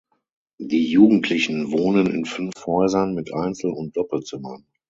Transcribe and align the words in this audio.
Die 0.57 0.89
Jugendlichen 0.89 1.71
wohnen 1.71 2.07
in 2.07 2.25
fünf 2.25 2.65
Häusern 2.65 3.13
mit 3.13 3.35
Einzel- 3.35 3.69
und 3.73 3.95
Doppelzimmern. 3.95 4.65